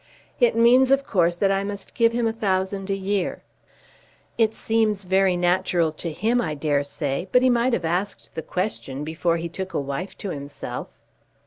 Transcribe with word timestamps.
It 0.39 0.55
means, 0.55 0.89
of 0.89 1.05
course, 1.05 1.35
that 1.35 1.51
I 1.51 1.63
must 1.63 1.93
give 1.93 2.11
him 2.11 2.25
a 2.25 2.33
thousand 2.33 2.89
a 2.89 2.95
year. 2.95 3.43
It 4.35 4.55
seems 4.55 5.05
very 5.05 5.37
natural 5.37 5.91
to 5.91 6.11
him, 6.11 6.41
I 6.41 6.55
dare 6.55 6.83
say, 6.83 7.29
but 7.31 7.43
he 7.43 7.51
might 7.51 7.73
have 7.73 7.85
asked 7.85 8.33
the 8.33 8.41
question 8.41 9.03
before 9.03 9.37
he 9.37 9.47
took 9.47 9.75
a 9.75 9.79
wife 9.79 10.17
to 10.17 10.31
himself." 10.31 10.87